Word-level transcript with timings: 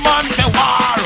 man 0.00 0.24
the 0.38 0.48
war. 0.48 0.98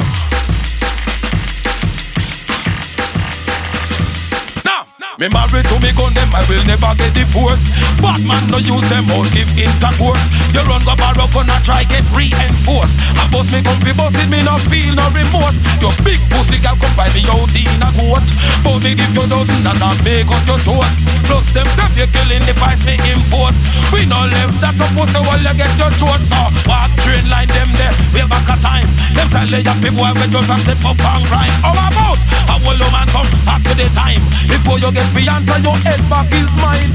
Nah. 4.64 4.82
Me 5.18 5.28
married 5.32 5.64
to 5.66 5.76
me 5.80 5.90
gun 5.96 6.12
them, 6.14 6.30
I 6.36 6.44
will 6.48 6.64
never 6.68 6.92
get 7.00 7.14
divorced. 7.14 7.64
Batman 8.00 8.44
no 8.52 8.58
use 8.60 8.84
them 8.92 9.08
all 9.16 9.24
give 9.32 9.48
intercourse. 9.56 10.20
You 10.52 10.60
run 10.68 10.84
go 10.84 10.94
borrow 10.94 11.26
gun 11.32 11.48
and 11.48 11.64
try 11.64 11.82
get 11.88 12.04
reinforced. 12.12 13.00
I 13.16 13.24
bust 13.32 13.52
me 13.52 13.64
comfy 13.64 13.96
bust 13.96 14.20
it, 14.20 14.28
me 14.28 14.44
no 14.44 14.60
feel 14.68 14.92
no 14.94 15.08
remorse. 15.16 15.56
Your 15.80 15.92
big 16.04 16.20
pussy 16.28 16.60
girl 16.60 16.76
come 16.76 16.92
by 16.96 17.08
me 17.16 17.24
out 17.32 17.48
in 17.56 17.80
a 17.80 17.88
court. 17.96 18.24
But 18.60 18.84
me 18.84 18.92
give 18.94 19.12
you 19.16 19.26
dozens 19.26 19.64
and 19.64 19.80
I 19.80 19.90
make 20.04 20.28
up 20.28 20.44
your 20.44 20.60
throat. 20.62 20.92
Plus 21.24 21.46
them 21.56 21.66
step 21.72 21.92
you 21.96 22.08
killing 22.12 22.44
the 22.44 22.54
vice 22.60 22.84
me 22.84 23.00
import. 23.08 23.56
We 23.92 24.04
no 24.04 24.20
left 24.28 24.60
that 24.60 24.76
supposed 24.76 25.12
to 25.16 25.20
all 25.24 25.40
you 25.40 25.54
get 25.56 25.72
your 25.80 25.92
throat. 25.96 26.20
So 26.28 26.40
walk 26.68 26.92
train 27.02 27.24
line 27.32 27.48
them 27.48 27.70
there, 27.80 27.94
way 28.12 28.24
back 28.28 28.45
a 29.46 29.62
time. 29.62 29.78
Them 29.78 29.78
tell 29.78 29.92
you 29.92 30.02
happy 30.02 30.26
just 30.28 30.50
step 30.62 30.84
up 30.84 30.98
and 30.98 31.22
come 33.10 33.26
the 33.76 33.88
time 33.94 34.22
before 34.48 34.78
you 34.78 34.90
get 34.92 35.06
beyond 35.14 35.46
your 35.62 35.76
head 35.84 36.00
back 36.10 36.32
is 36.32 36.50
mine. 36.62 36.90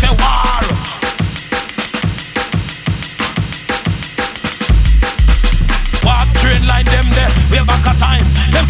Say 0.00 0.12
war. 0.12 0.62
Train 6.40 6.66
line 6.66 6.84
them 6.86 7.04
there, 7.12 7.32
we 7.50 7.58
back 7.66 7.84
a 7.84 7.92
time. 8.00 8.24
Them 8.52 8.64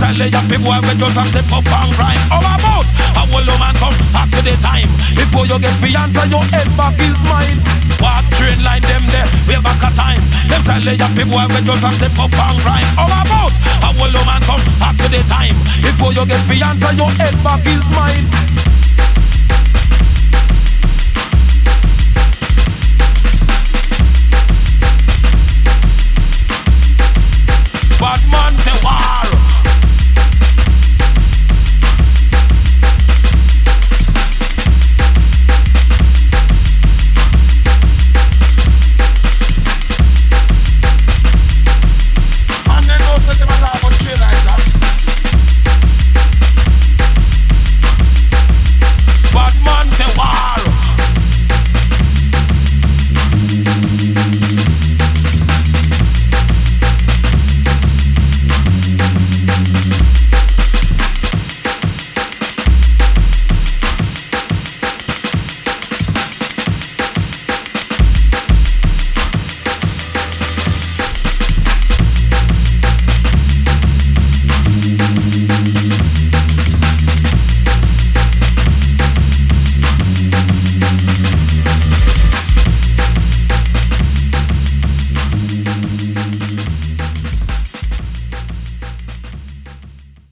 we 0.82 0.94
just 0.98 1.18
a 1.18 1.24
step 1.26 1.52
up 1.52 1.66
and 1.66 1.92
grind. 1.94 2.18
How 2.30 2.40
about 2.40 2.86
a 3.14 3.22
whole 3.30 3.50
man 3.58 3.74
come 3.78 3.94
back 4.14 4.30
to 4.30 4.42
the 4.42 4.56
time 4.62 4.90
before 5.14 5.46
you 5.46 5.58
get 5.58 5.76
beyond 5.82 6.14
your 6.30 6.44
head 6.50 6.70
back 6.76 6.98
is 6.98 7.18
mine. 7.26 7.58
Walk 8.00 8.24
train 8.38 8.59
tell 10.70 10.94
you 10.94 10.98
happy 10.98 11.24
boy 11.24 11.46
we 11.50 11.60
just 11.66 11.84
a 11.84 11.90
step 11.92 12.18
up 12.18 12.30
and 12.30 12.58
grind. 12.62 12.86
How 12.94 13.06
about 13.06 13.50
a 13.82 13.90
whole 13.90 14.24
man 14.24 14.40
come 14.46 14.62
to 14.62 15.06
the 15.08 15.22
time 15.26 15.56
before 15.82 16.12
you 16.12 16.24
get 16.26 16.42
beyond 16.48 16.80
your 16.96 17.10
head 17.18 17.34
back 17.42 17.66
is 17.66 17.84
mine. 17.90 18.59